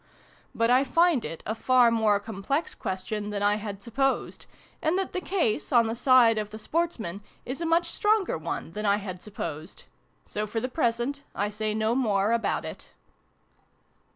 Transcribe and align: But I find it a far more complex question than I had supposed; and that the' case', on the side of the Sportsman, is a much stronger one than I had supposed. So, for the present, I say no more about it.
But 0.55 0.71
I 0.71 0.83
find 0.83 1.23
it 1.23 1.43
a 1.45 1.53
far 1.53 1.91
more 1.91 2.19
complex 2.19 2.73
question 2.73 3.29
than 3.29 3.43
I 3.43 3.57
had 3.57 3.83
supposed; 3.83 4.47
and 4.81 4.97
that 4.97 5.13
the' 5.13 5.21
case', 5.35 5.71
on 5.71 5.85
the 5.85 5.93
side 5.93 6.39
of 6.39 6.49
the 6.49 6.57
Sportsman, 6.57 7.21
is 7.45 7.61
a 7.61 7.67
much 7.67 7.85
stronger 7.91 8.35
one 8.39 8.71
than 8.71 8.87
I 8.87 8.97
had 8.97 9.21
supposed. 9.21 9.83
So, 10.25 10.47
for 10.47 10.59
the 10.59 10.67
present, 10.69 11.21
I 11.35 11.51
say 11.51 11.75
no 11.75 11.93
more 11.93 12.31
about 12.31 12.65
it. 12.65 12.89